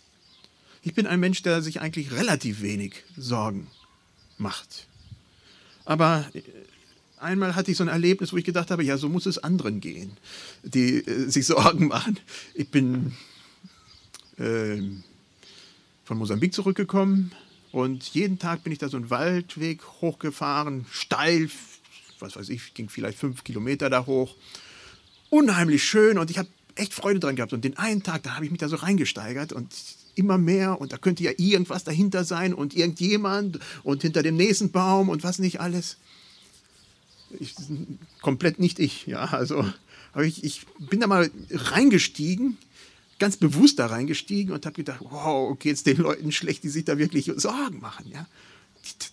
Ich 0.86 0.94
bin 0.94 1.08
ein 1.08 1.18
Mensch, 1.18 1.42
der 1.42 1.62
sich 1.62 1.80
eigentlich 1.80 2.12
relativ 2.12 2.62
wenig 2.62 3.02
Sorgen 3.16 3.66
macht. 4.38 4.86
Aber 5.84 6.30
äh, 6.32 6.42
einmal 7.18 7.56
hatte 7.56 7.72
ich 7.72 7.76
so 7.76 7.82
ein 7.82 7.88
Erlebnis, 7.88 8.32
wo 8.32 8.36
ich 8.36 8.44
gedacht 8.44 8.70
habe, 8.70 8.84
ja, 8.84 8.96
so 8.96 9.08
muss 9.08 9.26
es 9.26 9.36
anderen 9.36 9.80
gehen, 9.80 10.16
die 10.62 10.98
äh, 10.98 11.28
sich 11.28 11.44
Sorgen 11.44 11.88
machen. 11.88 12.20
Ich 12.54 12.70
bin 12.70 13.16
ähm, 14.38 15.02
von 16.04 16.18
Mosambik 16.18 16.54
zurückgekommen 16.54 17.32
und 17.72 18.04
jeden 18.14 18.38
Tag 18.38 18.62
bin 18.62 18.72
ich 18.72 18.78
da 18.78 18.88
so 18.88 18.96
einen 18.96 19.10
Waldweg 19.10 19.82
hochgefahren, 20.00 20.86
steil, 20.88 21.50
was 22.20 22.36
weiß 22.36 22.48
ich, 22.48 22.74
ging 22.74 22.90
vielleicht 22.90 23.18
fünf 23.18 23.42
Kilometer 23.42 23.90
da 23.90 24.06
hoch. 24.06 24.36
Unheimlich 25.30 25.82
schön 25.82 26.16
und 26.16 26.30
ich 26.30 26.38
habe 26.38 26.48
echt 26.76 26.94
Freude 26.94 27.18
dran 27.18 27.34
gehabt. 27.34 27.52
Und 27.52 27.64
den 27.64 27.76
einen 27.76 28.04
Tag, 28.04 28.22
da 28.22 28.36
habe 28.36 28.44
ich 28.44 28.52
mich 28.52 28.60
da 28.60 28.68
so 28.68 28.76
reingesteigert 28.76 29.52
und 29.52 29.74
immer 30.16 30.38
mehr 30.38 30.80
und 30.80 30.92
da 30.92 30.98
könnte 30.98 31.22
ja 31.22 31.32
irgendwas 31.36 31.84
dahinter 31.84 32.24
sein 32.24 32.54
und 32.54 32.74
irgendjemand 32.74 33.58
und 33.82 34.02
hinter 34.02 34.22
dem 34.22 34.36
nächsten 34.36 34.70
Baum 34.70 35.08
und 35.08 35.22
was 35.22 35.38
nicht 35.38 35.60
alles. 35.60 35.96
Ich, 37.38 37.54
komplett 38.22 38.58
nicht 38.58 38.78
ich, 38.78 39.06
ja, 39.06 39.24
also, 39.24 39.64
aber 40.12 40.24
ich, 40.24 40.44
ich 40.44 40.66
bin 40.78 41.00
da 41.00 41.06
mal 41.06 41.30
reingestiegen 41.50 42.56
ganz 43.18 43.36
bewusst 43.36 43.78
da 43.78 43.86
reingestiegen 43.86 44.52
und 44.52 44.66
habe 44.66 44.74
gedacht, 44.74 45.00
wow, 45.00 45.50
okay, 45.50 45.68
jetzt 45.68 45.86
den 45.86 45.98
Leuten 45.98 46.32
schlecht, 46.32 46.64
die 46.64 46.68
sich 46.68 46.84
da 46.84 46.98
wirklich 46.98 47.30
Sorgen 47.36 47.80
machen. 47.80 48.10
Ja? 48.12 48.26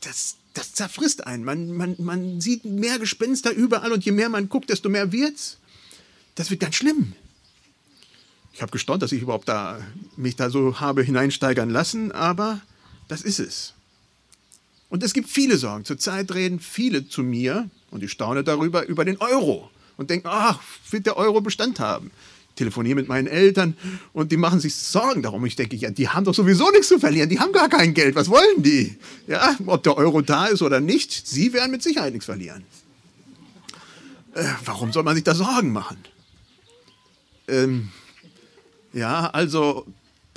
Das, 0.01 0.37
das 0.53 0.73
zerfrisst 0.73 1.25
einen. 1.25 1.43
Man, 1.43 1.71
man, 1.71 1.95
man 1.99 2.41
sieht 2.41 2.65
mehr 2.65 2.99
Gespenster 2.99 3.51
überall 3.51 3.91
und 3.91 4.03
je 4.03 4.11
mehr 4.11 4.29
man 4.29 4.49
guckt, 4.49 4.69
desto 4.69 4.89
mehr 4.89 5.11
wird's. 5.11 5.57
Das 6.35 6.49
wird 6.49 6.59
ganz 6.59 6.75
schlimm. 6.75 7.13
Ich 8.53 8.61
habe 8.61 8.71
gestaunt, 8.71 9.01
dass 9.01 9.11
ich 9.11 9.21
überhaupt 9.21 9.49
da, 9.49 9.79
mich 10.15 10.35
da 10.35 10.49
so 10.49 10.79
habe 10.79 11.01
hineinsteigern 11.03 11.69
lassen, 11.69 12.11
aber 12.11 12.61
das 13.07 13.21
ist 13.21 13.39
es. 13.39 13.73
Und 14.89 15.03
es 15.03 15.13
gibt 15.13 15.27
viele 15.27 15.57
Sorgen. 15.57 15.85
Zurzeit 15.85 16.31
reden 16.33 16.59
viele 16.59 17.07
zu 17.07 17.23
mir 17.23 17.69
und 17.89 18.03
ich 18.03 18.11
staune 18.11 18.43
darüber, 18.43 18.85
über 18.85 19.05
den 19.05 19.17
Euro 19.17 19.69
und 19.97 20.11
denken, 20.11 20.27
ach, 20.29 20.59
wird 20.91 21.07
der 21.07 21.17
Euro 21.17 21.41
Bestand 21.41 21.79
haben? 21.79 22.11
telefoniere 22.55 22.95
mit 22.95 23.07
meinen 23.07 23.27
Eltern 23.27 23.75
und 24.13 24.31
die 24.31 24.37
machen 24.37 24.59
sich 24.59 24.75
Sorgen 24.75 25.21
darum. 25.23 25.45
Ich 25.45 25.55
denke, 25.55 25.75
ja, 25.75 25.89
die 25.89 26.09
haben 26.09 26.25
doch 26.25 26.35
sowieso 26.35 26.69
nichts 26.71 26.87
zu 26.87 26.99
verlieren. 26.99 27.29
Die 27.29 27.39
haben 27.39 27.51
gar 27.51 27.69
kein 27.69 27.93
Geld. 27.93 28.15
Was 28.15 28.29
wollen 28.29 28.61
die? 28.61 28.95
Ja, 29.27 29.55
ob 29.65 29.83
der 29.83 29.97
Euro 29.97 30.21
da 30.21 30.45
ist 30.45 30.61
oder 30.61 30.79
nicht, 30.79 31.27
sie 31.27 31.53
werden 31.53 31.71
mit 31.71 31.81
Sicherheit 31.81 32.13
nichts 32.13 32.25
verlieren. 32.25 32.63
Äh, 34.35 34.45
warum 34.65 34.91
soll 34.91 35.03
man 35.03 35.15
sich 35.15 35.23
da 35.23 35.35
Sorgen 35.35 35.71
machen? 35.71 35.97
Ähm, 37.47 37.89
ja, 38.93 39.27
also, 39.31 39.85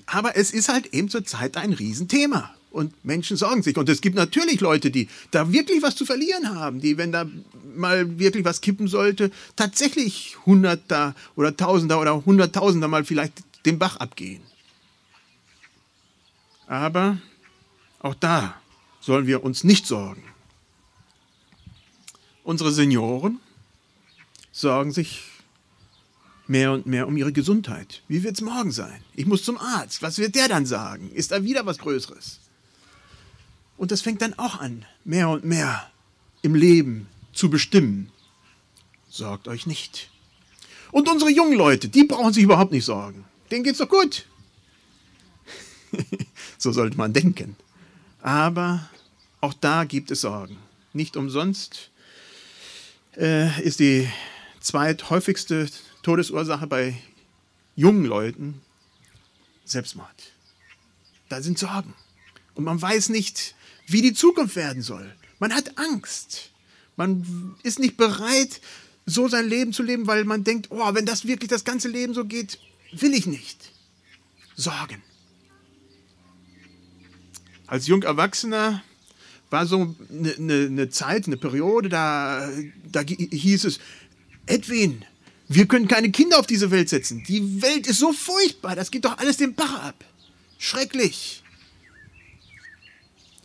aber 0.06 0.36
es 0.36 0.50
ist 0.50 0.68
halt 0.68 0.86
eben 0.94 1.08
zurzeit 1.08 1.56
ein 1.56 1.72
Riesenthema 1.72 2.54
und 2.70 3.04
Menschen 3.04 3.36
sorgen 3.36 3.62
sich. 3.62 3.76
Und 3.76 3.88
es 3.88 4.00
gibt 4.00 4.16
natürlich 4.16 4.60
Leute, 4.60 4.90
die 4.90 5.08
da 5.30 5.52
wirklich 5.52 5.82
was 5.82 5.96
zu 5.96 6.04
verlieren 6.04 6.54
haben, 6.54 6.80
die, 6.80 6.98
wenn 6.98 7.12
da 7.12 7.26
mal 7.74 8.18
wirklich 8.18 8.44
was 8.44 8.60
kippen 8.60 8.88
sollte, 8.88 9.30
tatsächlich 9.56 10.36
Hunderter 10.46 11.14
oder 11.36 11.56
Tausender 11.56 12.00
oder 12.00 12.24
Hunderttausender 12.24 12.88
mal 12.88 13.04
vielleicht 13.04 13.42
den 13.64 13.78
Bach 13.78 13.96
abgehen. 13.96 14.42
Aber 16.66 17.18
auch 18.00 18.14
da 18.14 18.60
sollen 19.00 19.26
wir 19.26 19.44
uns 19.44 19.64
nicht 19.64 19.86
sorgen. 19.86 20.22
Unsere 22.42 22.72
Senioren 22.72 23.40
sorgen 24.52 24.92
sich 24.92 25.22
mehr 26.48 26.72
und 26.72 26.86
mehr 26.86 27.06
um 27.06 27.16
ihre 27.16 27.32
Gesundheit. 27.32 28.02
Wie 28.08 28.22
wird 28.22 28.34
es 28.36 28.40
morgen 28.40 28.72
sein? 28.72 29.02
Ich 29.14 29.26
muss 29.26 29.44
zum 29.44 29.58
Arzt. 29.58 30.02
Was 30.02 30.18
wird 30.18 30.34
der 30.34 30.48
dann 30.48 30.66
sagen? 30.66 31.10
Ist 31.12 31.32
da 31.32 31.42
wieder 31.42 31.66
was 31.66 31.78
Größeres? 31.78 32.40
Und 33.76 33.90
das 33.90 34.00
fängt 34.00 34.22
dann 34.22 34.38
auch 34.38 34.60
an, 34.60 34.84
mehr 35.04 35.28
und 35.28 35.44
mehr 35.44 35.90
im 36.42 36.54
Leben 36.54 37.08
zu 37.32 37.50
bestimmen. 37.50 38.10
Sorgt 39.10 39.48
euch 39.48 39.66
nicht. 39.66 40.10
Und 40.92 41.08
unsere 41.08 41.30
jungen 41.30 41.56
Leute, 41.56 41.88
die 41.88 42.04
brauchen 42.04 42.32
sich 42.32 42.44
überhaupt 42.44 42.72
nicht 42.72 42.84
sorgen. 42.84 43.24
Denen 43.50 43.64
geht's 43.64 43.78
doch 43.78 43.88
gut. 43.88 44.26
so 46.58 46.72
sollte 46.72 46.96
man 46.96 47.12
denken. 47.12 47.56
Aber 48.22 48.88
auch 49.40 49.54
da 49.54 49.84
gibt 49.84 50.10
es 50.10 50.22
Sorgen. 50.22 50.56
Nicht 50.92 51.16
umsonst 51.16 51.90
äh, 53.16 53.60
ist 53.62 53.80
die 53.80 54.08
zweithäufigste 54.60 55.68
Todesursache 56.06 56.68
bei 56.68 56.96
jungen 57.74 58.04
Leuten 58.04 58.60
Selbstmord. 59.64 60.32
Da 61.28 61.42
sind 61.42 61.58
Sorgen. 61.58 61.94
Und 62.54 62.62
man 62.62 62.80
weiß 62.80 63.08
nicht, 63.08 63.56
wie 63.88 64.02
die 64.02 64.12
Zukunft 64.12 64.54
werden 64.54 64.82
soll. 64.82 65.12
Man 65.40 65.52
hat 65.52 65.76
Angst. 65.76 66.52
Man 66.94 67.56
ist 67.64 67.80
nicht 67.80 67.96
bereit, 67.96 68.60
so 69.04 69.26
sein 69.26 69.48
Leben 69.48 69.72
zu 69.72 69.82
leben, 69.82 70.06
weil 70.06 70.24
man 70.24 70.44
denkt, 70.44 70.68
oh, 70.70 70.94
wenn 70.94 71.06
das 71.06 71.26
wirklich 71.26 71.50
das 71.50 71.64
ganze 71.64 71.88
Leben 71.88 72.14
so 72.14 72.24
geht, 72.24 72.60
will 72.92 73.12
ich 73.12 73.26
nicht. 73.26 73.72
Sorgen. 74.54 75.02
Als 77.66 77.88
Jungerwachsener 77.88 78.84
war 79.50 79.66
so 79.66 79.96
eine, 80.08 80.34
eine, 80.34 80.66
eine 80.66 80.88
Zeit, 80.88 81.26
eine 81.26 81.36
Periode, 81.36 81.88
da, 81.88 82.48
da 82.92 83.00
hieß 83.00 83.64
es, 83.64 83.80
Edwin, 84.46 85.04
Wir 85.48 85.66
können 85.66 85.86
keine 85.86 86.10
Kinder 86.10 86.38
auf 86.38 86.46
diese 86.46 86.70
Welt 86.70 86.88
setzen. 86.88 87.22
Die 87.28 87.62
Welt 87.62 87.86
ist 87.86 88.00
so 88.00 88.12
furchtbar. 88.12 88.74
Das 88.74 88.90
geht 88.90 89.04
doch 89.04 89.18
alles 89.18 89.36
den 89.36 89.54
Bach 89.54 89.82
ab. 89.82 90.04
Schrecklich. 90.58 91.42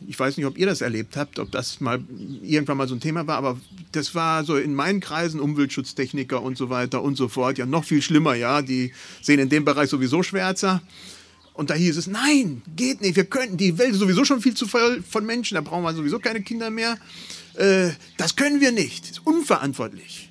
Ich 0.07 0.19
weiß 0.19 0.37
nicht, 0.37 0.47
ob 0.47 0.57
ihr 0.57 0.65
das 0.65 0.81
erlebt 0.81 1.15
habt, 1.15 1.37
ob 1.37 1.51
das 1.51 1.79
mal 1.79 2.03
irgendwann 2.41 2.77
mal 2.77 2.87
so 2.87 2.95
ein 2.95 2.99
Thema 2.99 3.27
war, 3.27 3.37
aber 3.37 3.61
das 3.91 4.15
war 4.15 4.43
so 4.43 4.57
in 4.57 4.73
meinen 4.73 4.99
Kreisen 4.99 5.39
Umweltschutztechniker 5.39 6.41
und 6.41 6.57
so 6.57 6.71
weiter 6.71 7.03
und 7.03 7.17
so 7.17 7.27
fort. 7.27 7.59
Ja, 7.59 7.67
noch 7.67 7.83
viel 7.83 8.01
schlimmer, 8.01 8.33
ja. 8.33 8.63
Die 8.63 8.93
sehen 9.21 9.39
in 9.39 9.49
dem 9.49 9.63
Bereich 9.63 9.91
sowieso 9.91 10.23
schwärzer. 10.23 10.81
Und 11.53 11.69
da 11.69 11.75
hieß 11.75 11.97
es, 11.97 12.07
nein, 12.07 12.63
geht 12.75 13.01
nicht, 13.01 13.15
wir 13.15 13.25
könnten, 13.25 13.57
die 13.57 13.77
Welt 13.77 13.91
ist 13.91 13.99
sowieso 13.99 14.25
schon 14.25 14.41
viel 14.41 14.55
zu 14.55 14.67
voll 14.67 15.03
von 15.07 15.25
Menschen, 15.25 15.55
da 15.55 15.61
brauchen 15.61 15.83
wir 15.83 15.93
sowieso 15.93 16.17
keine 16.17 16.41
Kinder 16.41 16.71
mehr. 16.71 16.97
Äh, 17.55 17.91
das 18.17 18.35
können 18.35 18.61
wir 18.61 18.71
nicht, 18.71 19.03
das 19.03 19.11
ist 19.11 19.27
unverantwortlich. 19.27 20.30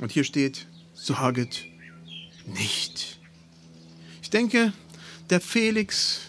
Und 0.00 0.12
hier 0.12 0.24
steht, 0.24 0.66
sorget 0.94 1.64
nicht. 2.46 3.18
Ich 4.22 4.30
denke, 4.30 4.72
der 5.30 5.40
Felix 5.40 6.20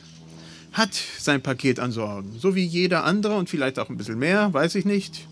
hat 0.71 0.93
sein 1.19 1.41
Paket 1.41 1.79
an 1.79 1.91
Sorgen, 1.91 2.37
so 2.37 2.55
wie 2.55 2.65
jeder 2.65 3.05
andere 3.05 3.37
und 3.37 3.49
vielleicht 3.49 3.79
auch 3.79 3.89
ein 3.89 3.97
bisschen 3.97 4.19
mehr, 4.19 4.53
weiß 4.53 4.75
ich 4.75 4.85
nicht. 4.85 5.27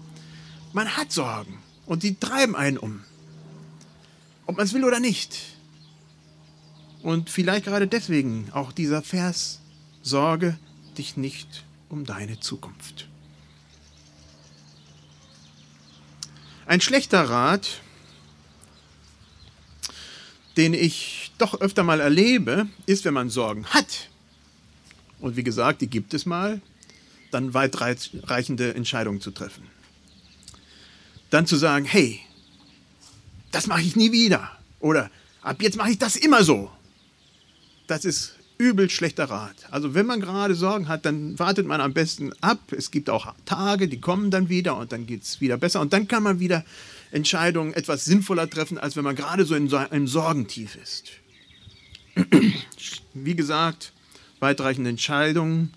Man 0.71 0.95
hat 0.95 1.11
Sorgen 1.11 1.59
und 1.85 2.03
die 2.03 2.15
treiben 2.15 2.55
einen 2.55 2.77
um, 2.77 3.03
ob 4.45 4.57
man 4.57 4.65
es 4.65 4.73
will 4.73 4.85
oder 4.85 4.99
nicht. 4.99 5.37
Und 7.01 7.29
vielleicht 7.29 7.65
gerade 7.65 7.87
deswegen 7.87 8.49
auch 8.53 8.71
dieser 8.71 9.01
Vers, 9.01 9.59
sorge 10.01 10.57
dich 10.97 11.17
nicht 11.17 11.65
um 11.89 12.05
deine 12.05 12.39
Zukunft. 12.39 13.07
Ein 16.65 16.79
schlechter 16.79 17.29
Rat, 17.29 17.81
den 20.57 20.73
ich 20.73 21.31
doch 21.37 21.59
öfter 21.61 21.83
mal 21.83 21.99
erlebe, 21.99 22.67
ist, 22.85 23.05
wenn 23.05 23.13
man 23.13 23.29
Sorgen 23.29 23.65
hat, 23.67 24.09
und 25.19 25.37
wie 25.37 25.43
gesagt, 25.43 25.81
die 25.81 25.87
gibt 25.87 26.13
es 26.13 26.25
mal, 26.25 26.61
dann 27.31 27.53
weitreichende 27.53 28.75
Entscheidungen 28.75 29.21
zu 29.21 29.31
treffen. 29.31 29.63
Dann 31.29 31.47
zu 31.47 31.55
sagen, 31.55 31.85
hey, 31.85 32.19
das 33.51 33.67
mache 33.67 33.81
ich 33.81 33.95
nie 33.95 34.11
wieder. 34.11 34.51
Oder 34.79 35.09
ab 35.41 35.61
jetzt 35.61 35.77
mache 35.77 35.91
ich 35.91 35.97
das 35.97 36.15
immer 36.15 36.43
so. 36.43 36.69
Das 37.87 38.05
ist 38.05 38.35
übel 38.57 38.89
schlechter 38.89 39.25
Rat. 39.25 39.55
Also 39.71 39.93
wenn 39.93 40.05
man 40.05 40.19
gerade 40.19 40.55
Sorgen 40.55 40.87
hat, 40.87 41.05
dann 41.05 41.39
wartet 41.39 41.65
man 41.65 41.81
am 41.81 41.93
besten 41.93 42.33
ab. 42.41 42.59
Es 42.71 42.91
gibt 42.91 43.09
auch 43.09 43.33
Tage, 43.45 43.87
die 43.87 43.99
kommen 44.01 44.29
dann 44.29 44.49
wieder 44.49 44.77
und 44.77 44.91
dann 44.91 45.07
geht 45.07 45.23
es 45.23 45.41
wieder 45.41 45.57
besser. 45.57 45.81
Und 45.81 45.93
dann 45.93 46.07
kann 46.07 46.23
man 46.23 46.39
wieder 46.39 46.63
Entscheidungen 47.13 47.73
etwas 47.73 48.05
sinnvoller 48.05 48.49
treffen, 48.49 48.79
als 48.79 48.95
wenn 48.95 49.03
man 49.03 49.15
gerade 49.15 49.45
so 49.45 49.53
in 49.53 49.71
einem 49.71 50.07
Sorgentief 50.07 50.75
ist. 50.75 51.11
Wie 53.13 53.35
gesagt, 53.35 53.93
weitreichende 54.39 54.89
Entscheidungen 54.89 55.73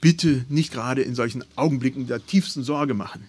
bitte 0.00 0.46
nicht 0.48 0.72
gerade 0.72 1.02
in 1.02 1.14
solchen 1.14 1.44
Augenblicken 1.54 2.06
der 2.06 2.24
tiefsten 2.26 2.64
Sorge 2.64 2.94
machen. 2.94 3.28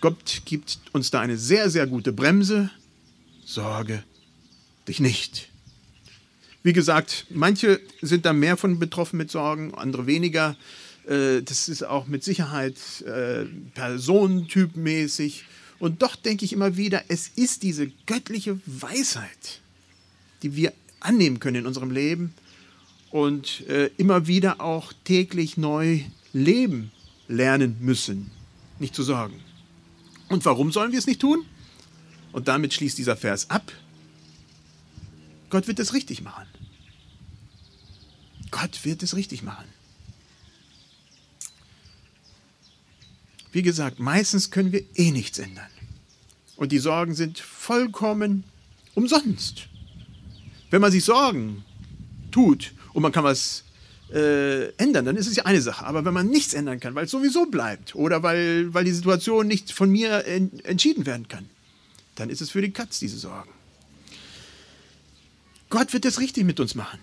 Gott 0.00 0.42
gibt 0.44 0.78
uns 0.92 1.10
da 1.10 1.20
eine 1.20 1.36
sehr, 1.36 1.68
sehr 1.68 1.86
gute 1.88 2.12
Bremse. 2.12 2.70
Sorge 3.44 4.04
dich 4.86 5.00
nicht. 5.00 5.48
Wie 6.62 6.72
gesagt, 6.72 7.26
manche 7.28 7.80
sind 8.00 8.24
da 8.24 8.32
mehr 8.32 8.56
von 8.56 8.78
betroffen 8.78 9.16
mit 9.16 9.30
Sorgen, 9.30 9.74
andere 9.74 10.06
weniger. 10.06 10.56
Äh, 11.06 11.42
das 11.42 11.68
ist 11.68 11.82
auch 11.82 12.06
mit 12.06 12.24
Sicherheit 12.24 12.76
äh, 13.02 13.44
personentypmäßig. 13.74 15.44
Und 15.78 16.02
doch 16.02 16.16
denke 16.16 16.44
ich 16.44 16.52
immer 16.52 16.76
wieder, 16.76 17.04
es 17.08 17.28
ist 17.28 17.62
diese 17.62 17.88
göttliche 18.06 18.60
Weisheit, 18.66 19.60
die 20.42 20.54
wir 20.56 20.72
annehmen 21.00 21.40
können 21.40 21.56
in 21.56 21.66
unserem 21.66 21.90
Leben, 21.90 22.34
und 23.10 23.66
äh, 23.68 23.90
immer 23.96 24.26
wieder 24.26 24.60
auch 24.60 24.92
täglich 25.04 25.56
neu 25.56 26.00
leben 26.32 26.92
lernen 27.28 27.76
müssen, 27.80 28.30
nicht 28.78 28.94
zu 28.94 29.02
sorgen. 29.02 29.40
Und 30.28 30.44
warum 30.44 30.70
sollen 30.70 30.92
wir 30.92 30.98
es 30.98 31.06
nicht 31.06 31.20
tun? 31.20 31.44
Und 32.32 32.46
damit 32.46 32.72
schließt 32.72 32.98
dieser 32.98 33.16
Vers 33.16 33.50
ab. 33.50 33.72
Gott 35.48 35.66
wird 35.66 35.80
es 35.80 35.92
richtig 35.92 36.22
machen. 36.22 36.46
Gott 38.52 38.84
wird 38.84 39.02
es 39.02 39.16
richtig 39.16 39.42
machen. 39.42 39.66
Wie 43.52 43.62
gesagt, 43.62 43.98
meistens 43.98 44.50
können 44.50 44.72
wir 44.72 44.84
eh 44.94 45.10
nichts 45.10 45.38
ändern. 45.38 45.70
Und 46.56 46.72
die 46.72 46.78
Sorgen 46.78 47.14
sind 47.14 47.38
vollkommen 47.38 48.44
umsonst. 48.94 49.68
Wenn 50.70 50.80
man 50.80 50.92
sich 50.92 51.04
Sorgen 51.04 51.64
tut 52.30 52.72
und 52.92 53.02
man 53.02 53.12
kann 53.12 53.24
was 53.24 53.64
äh, 54.12 54.68
ändern, 54.74 55.04
dann 55.04 55.16
ist 55.16 55.26
es 55.26 55.36
ja 55.36 55.46
eine 55.46 55.60
Sache. 55.60 55.84
Aber 55.84 56.04
wenn 56.04 56.14
man 56.14 56.28
nichts 56.28 56.54
ändern 56.54 56.80
kann, 56.80 56.94
weil 56.94 57.06
es 57.06 57.10
sowieso 57.10 57.46
bleibt 57.46 57.94
oder 57.94 58.22
weil, 58.22 58.72
weil 58.74 58.84
die 58.84 58.92
Situation 58.92 59.46
nicht 59.46 59.72
von 59.72 59.90
mir 59.90 60.26
en 60.26 60.60
entschieden 60.64 61.06
werden 61.06 61.28
kann, 61.28 61.48
dann 62.16 62.30
ist 62.30 62.40
es 62.40 62.50
für 62.50 62.60
die 62.60 62.72
Katz, 62.72 62.98
diese 62.98 63.18
Sorgen. 63.18 63.50
Gott 65.70 65.92
wird 65.92 66.04
es 66.04 66.20
richtig 66.20 66.44
mit 66.44 66.60
uns 66.60 66.74
machen. 66.74 66.98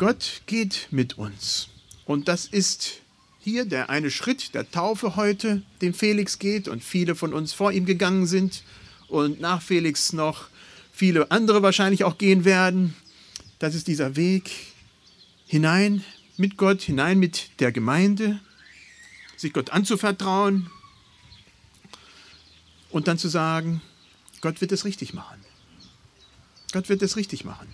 Gott 0.00 0.40
geht 0.46 0.88
mit 0.90 1.18
uns. 1.18 1.68
Und 2.06 2.26
das 2.28 2.46
ist 2.46 3.02
hier 3.38 3.66
der 3.66 3.90
eine 3.90 4.10
Schritt 4.10 4.54
der 4.54 4.70
Taufe 4.70 5.14
heute, 5.14 5.60
den 5.82 5.92
Felix 5.92 6.38
geht 6.38 6.68
und 6.68 6.82
viele 6.82 7.14
von 7.14 7.34
uns 7.34 7.52
vor 7.52 7.70
ihm 7.70 7.84
gegangen 7.84 8.26
sind 8.26 8.62
und 9.08 9.42
nach 9.42 9.60
Felix 9.60 10.14
noch 10.14 10.48
viele 10.90 11.30
andere 11.30 11.62
wahrscheinlich 11.62 12.04
auch 12.04 12.16
gehen 12.16 12.46
werden. 12.46 12.96
Das 13.58 13.74
ist 13.74 13.88
dieser 13.88 14.16
Weg 14.16 14.50
hinein 15.46 16.02
mit 16.38 16.56
Gott, 16.56 16.80
hinein 16.80 17.18
mit 17.18 17.60
der 17.60 17.70
Gemeinde, 17.70 18.40
sich 19.36 19.52
Gott 19.52 19.68
anzuvertrauen 19.68 20.70
und 22.88 23.06
dann 23.06 23.18
zu 23.18 23.28
sagen, 23.28 23.82
Gott 24.40 24.62
wird 24.62 24.72
es 24.72 24.86
richtig 24.86 25.12
machen. 25.12 25.44
Gott 26.72 26.88
wird 26.88 27.02
es 27.02 27.18
richtig 27.18 27.44
machen. 27.44 27.68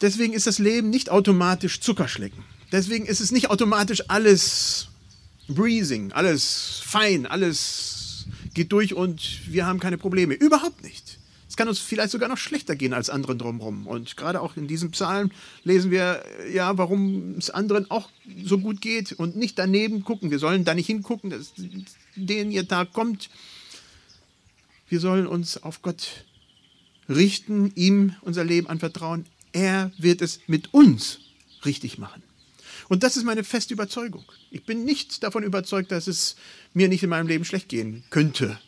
Deswegen 0.00 0.32
ist 0.32 0.46
das 0.46 0.58
Leben 0.58 0.90
nicht 0.90 1.10
automatisch 1.10 1.80
Zuckerschlecken. 1.80 2.44
Deswegen 2.70 3.06
ist 3.06 3.20
es 3.20 3.32
nicht 3.32 3.50
automatisch 3.50 4.08
alles 4.08 4.88
breezing, 5.48 6.12
alles 6.12 6.82
fein, 6.84 7.26
alles 7.26 8.26
geht 8.54 8.72
durch 8.72 8.94
und 8.94 9.40
wir 9.50 9.66
haben 9.66 9.80
keine 9.80 9.98
Probleme. 9.98 10.34
Überhaupt 10.34 10.82
nicht. 10.82 11.18
Es 11.48 11.56
kann 11.56 11.68
uns 11.68 11.78
vielleicht 11.78 12.10
sogar 12.10 12.28
noch 12.28 12.36
schlechter 12.36 12.76
gehen 12.76 12.92
als 12.92 13.08
anderen 13.08 13.38
drumherum. 13.38 13.86
Und 13.86 14.16
gerade 14.16 14.40
auch 14.40 14.56
in 14.56 14.68
diesem 14.68 14.90
Psalm 14.90 15.30
lesen 15.64 15.90
wir, 15.90 16.22
ja, 16.52 16.76
warum 16.76 17.36
es 17.38 17.50
anderen 17.50 17.90
auch 17.90 18.10
so 18.44 18.58
gut 18.58 18.82
geht 18.82 19.12
und 19.12 19.36
nicht 19.36 19.58
daneben 19.58 20.04
gucken. 20.04 20.30
Wir 20.30 20.38
sollen 20.38 20.64
da 20.64 20.74
nicht 20.74 20.86
hingucken, 20.86 21.30
dass 21.30 21.52
den 22.14 22.50
ihr 22.50 22.68
Tag 22.68 22.92
kommt. 22.92 23.30
Wir 24.88 25.00
sollen 25.00 25.26
uns 25.26 25.62
auf 25.62 25.80
Gott 25.80 26.24
richten, 27.08 27.72
ihm 27.74 28.14
unser 28.20 28.44
Leben 28.44 28.68
anvertrauen. 28.68 29.24
Er 29.52 29.92
wird 29.98 30.22
es 30.22 30.40
mit 30.46 30.72
uns 30.74 31.20
richtig 31.64 31.98
machen. 31.98 32.22
Und 32.88 33.02
das 33.02 33.16
ist 33.16 33.24
meine 33.24 33.44
feste 33.44 33.74
Überzeugung. 33.74 34.24
Ich 34.50 34.64
bin 34.64 34.84
nicht 34.84 35.22
davon 35.22 35.42
überzeugt, 35.42 35.92
dass 35.92 36.06
es 36.06 36.36
mir 36.72 36.88
nicht 36.88 37.02
in 37.02 37.10
meinem 37.10 37.28
Leben 37.28 37.44
schlecht 37.44 37.68
gehen 37.68 38.02
könnte. 38.10 38.58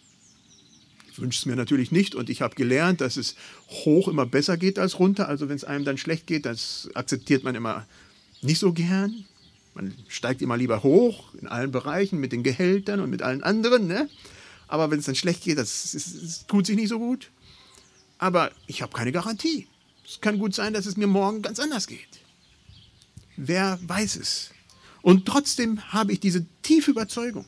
Ich 1.12 1.18
wünsche 1.18 1.38
es 1.38 1.46
mir 1.46 1.56
natürlich 1.56 1.90
nicht 1.90 2.14
und 2.14 2.30
ich 2.30 2.42
habe 2.42 2.54
gelernt, 2.54 3.00
dass 3.00 3.16
es 3.16 3.34
hoch 3.68 4.08
immer 4.08 4.26
besser 4.26 4.56
geht 4.56 4.78
als 4.78 4.98
runter. 4.98 5.28
Also 5.28 5.48
wenn 5.48 5.56
es 5.56 5.64
einem 5.64 5.84
dann 5.84 5.98
schlecht 5.98 6.26
geht, 6.26 6.44
das 6.46 6.88
akzeptiert 6.94 7.44
man 7.44 7.54
immer 7.54 7.86
nicht 8.42 8.58
so 8.58 8.72
gern. 8.72 9.24
Man 9.74 9.94
steigt 10.08 10.42
immer 10.42 10.56
lieber 10.56 10.82
hoch 10.82 11.34
in 11.34 11.48
allen 11.48 11.72
Bereichen 11.72 12.20
mit 12.20 12.32
den 12.32 12.42
Gehältern 12.42 13.00
und 13.00 13.10
mit 13.10 13.22
allen 13.22 13.42
anderen. 13.42 13.86
Ne? 13.86 14.08
Aber 14.68 14.90
wenn 14.90 14.98
es 14.98 15.06
dann 15.06 15.14
schlecht 15.14 15.44
geht, 15.44 15.58
das, 15.58 15.92
das, 15.92 16.20
das 16.20 16.46
tut 16.46 16.66
sich 16.66 16.76
nicht 16.76 16.88
so 16.88 16.98
gut. 16.98 17.30
Aber 18.18 18.50
ich 18.66 18.82
habe 18.82 18.92
keine 18.92 19.12
Garantie. 19.12 19.66
Es 20.10 20.20
kann 20.20 20.40
gut 20.40 20.56
sein, 20.56 20.72
dass 20.72 20.86
es 20.86 20.96
mir 20.96 21.06
morgen 21.06 21.40
ganz 21.40 21.60
anders 21.60 21.86
geht. 21.86 22.18
Wer 23.36 23.78
weiß 23.80 24.16
es? 24.16 24.50
Und 25.02 25.24
trotzdem 25.24 25.80
habe 25.92 26.12
ich 26.12 26.18
diese 26.18 26.44
tiefe 26.62 26.90
Überzeugung, 26.90 27.46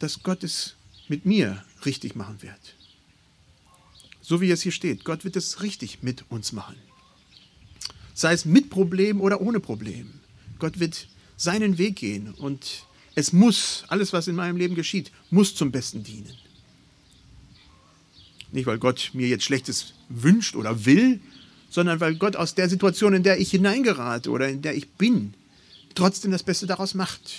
dass 0.00 0.24
Gott 0.24 0.42
es 0.42 0.74
mit 1.06 1.26
mir 1.26 1.64
richtig 1.86 2.16
machen 2.16 2.42
wird. 2.42 2.74
So 4.20 4.40
wie 4.40 4.50
es 4.50 4.62
hier 4.62 4.72
steht, 4.72 5.04
Gott 5.04 5.24
wird 5.24 5.36
es 5.36 5.62
richtig 5.62 6.02
mit 6.02 6.24
uns 6.28 6.50
machen. 6.50 6.76
Sei 8.12 8.32
es 8.32 8.44
mit 8.44 8.68
Problem 8.68 9.20
oder 9.20 9.40
ohne 9.40 9.60
Problem. 9.60 10.18
Gott 10.58 10.80
wird 10.80 11.06
seinen 11.36 11.78
Weg 11.78 11.96
gehen 11.96 12.34
und 12.34 12.84
es 13.14 13.32
muss, 13.32 13.84
alles 13.86 14.12
was 14.12 14.26
in 14.26 14.34
meinem 14.34 14.56
Leben 14.56 14.74
geschieht, 14.74 15.12
muss 15.30 15.54
zum 15.54 15.70
Besten 15.70 16.02
dienen. 16.02 16.36
Nicht, 18.54 18.66
weil 18.66 18.78
Gott 18.78 19.10
mir 19.14 19.26
jetzt 19.26 19.42
Schlechtes 19.42 19.94
wünscht 20.08 20.54
oder 20.54 20.86
will, 20.86 21.18
sondern 21.70 21.98
weil 21.98 22.14
Gott 22.14 22.36
aus 22.36 22.54
der 22.54 22.68
Situation, 22.68 23.12
in 23.12 23.24
der 23.24 23.40
ich 23.40 23.50
hineingerate 23.50 24.30
oder 24.30 24.48
in 24.48 24.62
der 24.62 24.76
ich 24.76 24.88
bin, 24.90 25.34
trotzdem 25.96 26.30
das 26.30 26.44
Beste 26.44 26.68
daraus 26.68 26.94
macht. 26.94 27.32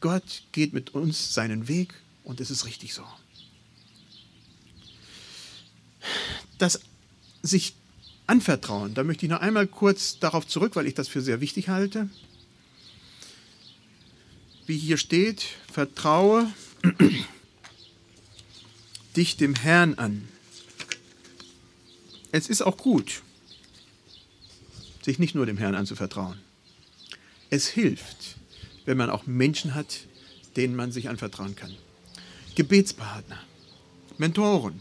Gott 0.00 0.44
geht 0.52 0.72
mit 0.72 0.94
uns 0.94 1.34
seinen 1.34 1.68
Weg 1.68 1.92
und 2.24 2.40
es 2.40 2.50
ist 2.50 2.64
richtig 2.64 2.94
so. 2.94 3.02
Das 6.56 6.80
sich 7.42 7.74
anvertrauen, 8.26 8.94
da 8.94 9.04
möchte 9.04 9.26
ich 9.26 9.30
noch 9.30 9.42
einmal 9.42 9.66
kurz 9.66 10.18
darauf 10.18 10.46
zurück, 10.46 10.74
weil 10.74 10.86
ich 10.86 10.94
das 10.94 11.08
für 11.08 11.20
sehr 11.20 11.42
wichtig 11.42 11.68
halte. 11.68 12.08
Wie 14.64 14.78
hier 14.78 14.96
steht, 14.96 15.44
vertraue 15.70 16.50
dich 19.16 19.36
dem 19.36 19.54
Herrn 19.54 19.94
an. 19.94 20.28
Es 22.32 22.48
ist 22.48 22.62
auch 22.62 22.76
gut, 22.76 23.22
sich 25.02 25.18
nicht 25.18 25.34
nur 25.34 25.46
dem 25.46 25.56
Herrn 25.56 25.74
anzuvertrauen. 25.74 26.38
Es 27.50 27.66
hilft, 27.66 28.36
wenn 28.84 28.96
man 28.96 29.10
auch 29.10 29.26
Menschen 29.26 29.74
hat, 29.74 30.00
denen 30.56 30.76
man 30.76 30.92
sich 30.92 31.08
anvertrauen 31.08 31.56
kann. 31.56 31.74
Gebetspartner, 32.54 33.38
Mentoren, 34.18 34.80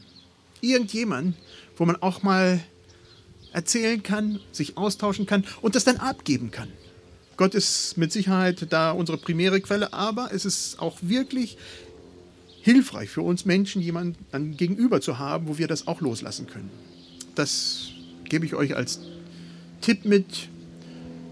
irgendjemand, 0.61 1.35
wo 1.77 1.85
man 1.85 1.95
auch 1.97 2.23
mal 2.23 2.61
erzählen 3.53 4.03
kann, 4.03 4.39
sich 4.51 4.77
austauschen 4.77 5.25
kann 5.25 5.45
und 5.61 5.75
das 5.75 5.83
dann 5.83 5.97
abgeben 5.97 6.51
kann. 6.51 6.69
Gott 7.37 7.53
ist 7.53 7.97
mit 7.97 8.11
Sicherheit 8.11 8.65
da 8.71 8.91
unsere 8.91 9.17
primäre 9.17 9.61
Quelle, 9.61 9.93
aber 9.93 10.33
es 10.33 10.43
ist 10.43 10.79
auch 10.79 10.97
wirklich 11.01 11.57
hilfreich 12.67 13.10
für 13.10 13.21
uns 13.21 13.45
Menschen, 13.45 13.82
jemanden 13.82 14.58
gegenüber 14.58 14.99
zu 14.99 15.17
haben, 15.17 15.47
wo 15.47 15.58
wir 15.58 15.69
das 15.69 15.88
auch 15.88 16.01
loslassen 16.01 16.47
können. 16.47 16.69
Das 17.34 17.91
gebe 18.25 18.45
ich 18.45 18.56
euch 18.56 18.75
als 18.75 18.99
Tipp 19.80 20.03
mit. 20.03 20.49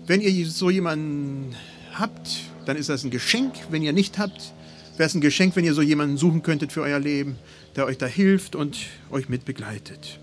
Wenn 0.08 0.22
ihr 0.22 0.48
so 0.48 0.70
jemanden 0.70 1.54
habt, 1.94 2.30
dann 2.66 2.78
ist 2.78 2.88
das 2.88 3.04
ein 3.04 3.10
Geschenk. 3.10 3.54
Wenn 3.70 3.84
ihr 3.84 3.92
nicht 3.92 4.18
habt, 4.18 4.54
wäre 4.96 5.08
es 5.08 5.14
ein 5.14 5.20
Geschenk, 5.20 5.58
wenn 5.58 5.66
ihr 5.66 5.74
so 5.74 5.82
jemanden 5.82 6.16
suchen 6.16 6.42
könntet 6.42 6.72
für 6.72 6.84
euer 6.84 7.00
Leben, 7.00 7.36
der 7.76 7.86
euch 7.86 7.98
da 7.98 8.06
hilft 8.06 8.56
und 8.56 8.78
euch 9.12 9.28
mit 9.28 9.44
begleitet. 9.44 10.22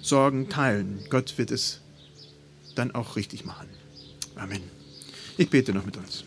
Sorgen 0.00 0.48
teilen. 0.48 1.00
Gott 1.10 1.36
wird 1.36 1.50
es 1.50 1.80
dann 2.76 2.94
auch 2.94 3.16
richtig 3.16 3.44
machen. 3.44 3.68
Amen. 4.36 4.62
Ich 5.36 5.50
bete 5.50 5.74
noch 5.74 5.84
mit 5.84 5.98
uns. 5.98 6.24